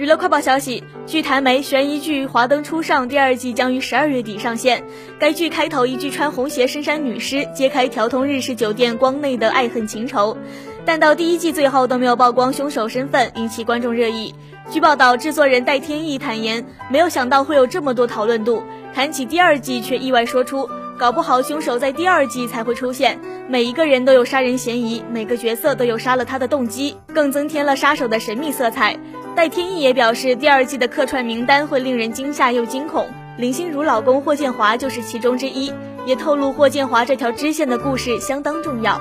[0.00, 4.82] 娱乐快报消息，据台媒，悬疑剧《华灯初上》第二季将于十二月底上线。
[5.18, 10.34] 该剧开头一句穿红鞋深山女尸揭开调通日式酒店光内的爱恨情仇，
[10.86, 14.34] 但到第一季最后都没有曝光凶手身份，引起观众热议。
[14.70, 18.62] 据报道，制作人戴天意坦言，没有想到会有这么多讨论度。
[18.94, 23.20] 谈起第二季，却意外说出，搞不好凶手在第二季才会出现。
[23.50, 28.96] 每一个人都有杀人嫌疑，每个角色都有杀了他的动机，更增添了杀手的神秘色彩。
[29.36, 35.72] 戴天意也表示，第二季的客串名单会令人惊吓又惊恐，林心如老公霍建华就是其中之一，
[36.04, 39.00] 也透露霍建华这条支线的故事相当重要。